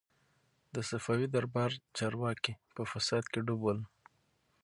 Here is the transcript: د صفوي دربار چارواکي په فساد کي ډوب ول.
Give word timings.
د 0.73 0.75
صفوي 0.89 1.27
دربار 1.35 1.71
چارواکي 1.97 2.53
په 2.75 2.81
فساد 2.91 3.23
کي 3.31 3.39
ډوب 3.45 3.61
ول. 3.63 3.79